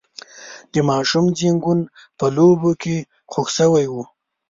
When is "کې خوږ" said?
2.81-3.47